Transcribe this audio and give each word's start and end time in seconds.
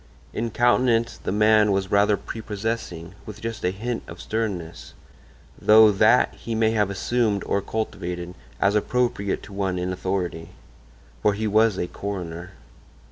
In 0.33 0.49
countenance 0.49 1.19
the 1.19 1.31
man 1.31 1.71
was 1.71 1.91
rather 1.91 2.17
prepossessing, 2.17 3.13
with 3.27 3.39
just 3.39 3.63
a 3.63 3.69
hint 3.69 4.01
of 4.07 4.19
sternness; 4.19 4.95
though 5.61 5.91
that 5.91 6.33
he 6.33 6.55
may 6.55 6.71
have 6.71 6.89
assumed 6.89 7.43
or 7.43 7.61
cultivated, 7.61 8.33
as 8.59 8.73
appropriate 8.73 9.43
to 9.43 9.53
one 9.53 9.77
in 9.77 9.93
authority. 9.93 10.53
For 11.21 11.35
he 11.35 11.45
was 11.45 11.77
a 11.77 11.85
coroner. 11.85 12.53